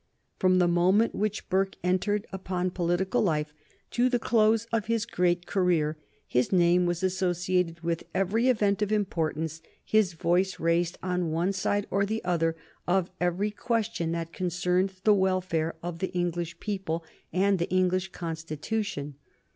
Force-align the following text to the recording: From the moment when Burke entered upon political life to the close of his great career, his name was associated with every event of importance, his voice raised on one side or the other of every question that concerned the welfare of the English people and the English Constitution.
From 0.39 0.57
the 0.57 0.67
moment 0.67 1.13
when 1.13 1.29
Burke 1.47 1.75
entered 1.83 2.25
upon 2.33 2.71
political 2.71 3.21
life 3.21 3.53
to 3.91 4.09
the 4.09 4.17
close 4.17 4.65
of 4.73 4.87
his 4.87 5.05
great 5.05 5.45
career, 5.45 5.95
his 6.25 6.51
name 6.51 6.87
was 6.87 7.03
associated 7.03 7.81
with 7.81 8.03
every 8.11 8.49
event 8.49 8.81
of 8.81 8.91
importance, 8.91 9.61
his 9.85 10.13
voice 10.13 10.59
raised 10.59 10.97
on 11.03 11.29
one 11.29 11.53
side 11.53 11.85
or 11.91 12.03
the 12.03 12.23
other 12.23 12.55
of 12.87 13.11
every 13.21 13.51
question 13.51 14.11
that 14.11 14.33
concerned 14.33 14.91
the 15.03 15.13
welfare 15.13 15.75
of 15.83 15.99
the 15.99 16.11
English 16.13 16.59
people 16.59 17.03
and 17.31 17.59
the 17.59 17.69
English 17.69 18.11
Constitution. 18.11 19.17